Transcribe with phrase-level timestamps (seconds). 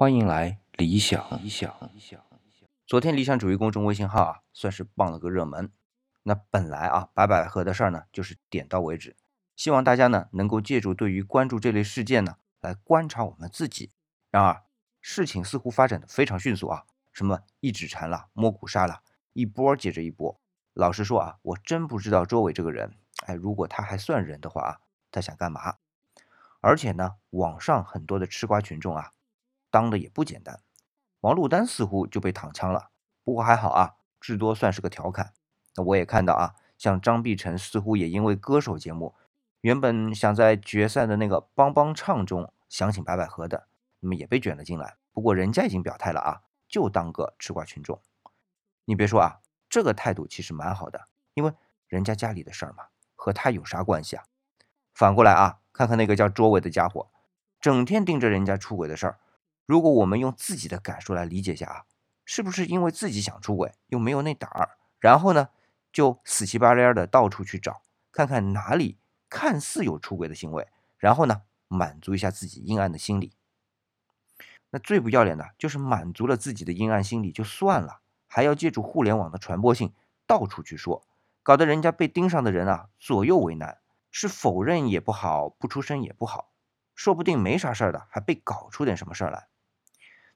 [0.00, 1.22] 欢迎来理想。
[1.42, 2.18] 理想，理想
[2.86, 5.70] 昨天理想主义公众微信号啊，算是傍了个热门。
[6.22, 9.14] 那本来啊，白百合的事儿呢，就是点到为止。
[9.56, 13.90] 希望大家呢，能够借助对于关注这类事件呢，来观察我们自己。
[14.30, 14.62] 然而，
[15.02, 19.02] 事情似乎发展的非常迅速啊，什么一指禅了，摸骨杀了，
[19.34, 20.40] 一波接着一波。
[20.72, 22.94] 老实说啊，我真不知道周伟这个人，
[23.26, 24.80] 哎，如果他还算人的话啊，
[25.10, 25.74] 他想干嘛？
[26.62, 29.12] 而且呢，网上很多的吃瓜群众啊，
[29.70, 30.60] 当的也不简单。
[31.20, 32.90] 王珞丹似乎就被躺枪了，
[33.24, 35.32] 不过还好啊，至多算是个调侃。
[35.76, 39.14] 那我也看到啊，像张碧晨似乎也因为歌手节目，
[39.60, 43.68] 原本想在决赛的那个帮帮唱中想请白百合的，
[44.00, 44.96] 那么也被卷了进来。
[45.12, 48.00] 不过人家已经表态了啊，就当个吃瓜群众。
[48.84, 49.40] 你别说啊。
[49.72, 51.52] 这个态度其实蛮好的，因为
[51.86, 54.24] 人家家里的事儿嘛，和他有啥关系啊？
[54.92, 57.08] 反过来啊，看看那个叫卓伟的家伙，
[57.60, 59.20] 整天盯着人家出轨的事儿。
[59.70, 61.84] 如果我们用自己的感受来理解一下啊，
[62.24, 65.50] 是不是因为自己想出轨又没有那胆儿，然后呢
[65.92, 67.80] 就死乞白赖的到处去找，
[68.10, 70.66] 看看哪里看似有出轨的行为，
[70.98, 73.32] 然后呢满足一下自己阴暗的心理。
[74.70, 78.00] 那最不要脸的就是满足了自己的阴暗心理就算了。
[78.26, 79.94] 还要借助互联网的传播性
[80.26, 81.06] 到处去说，
[81.44, 83.78] 搞得人家被盯上的人啊左右为难，
[84.10, 86.50] 是否认也不好，不出声也不好，
[86.96, 89.46] 说不定没啥事儿的还被搞出点什么事儿来。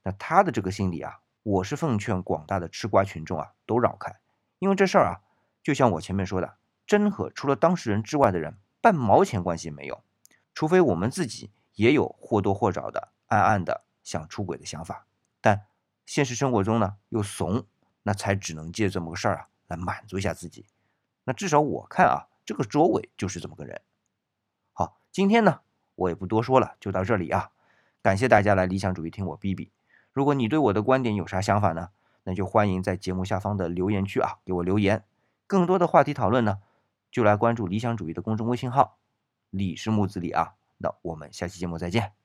[0.04, 4.14] 那他的这个心理啊，我是奉劝广大的吃瓜群众啊都绕开，
[4.60, 5.20] 因为这事儿啊，
[5.62, 10.04] 就像我前面说的，真和除了当事人之外的人半毛钱关系没有，
[10.54, 15.06] 除非我们自己也有或多或少的暗暗的想出轨的想法，
[15.40, 15.66] 但
[16.06, 17.66] 现实生活中呢又怂。
[18.06, 20.66] 那才只能借这么个事儿啊，来满足一下自己。
[21.24, 23.80] 那至少我看啊，这个卓伟就是这么个人。
[24.74, 25.60] 好，今天呢，
[25.94, 27.50] 我也不多说了，就到这里啊。
[28.02, 29.72] 感谢大家来理想主义听我逼逼。
[30.14, 31.88] 如果你对我的观点有啥想法呢，
[32.22, 35.04] 那就欢迎在节目下方的留言区啊给我留言。
[35.46, 36.60] 更多的话题讨论呢，
[37.10, 38.96] 就来关注理想主义的公众微信号
[39.50, 40.54] “李是木子李”啊。
[40.78, 42.23] 那我们下期节目再见。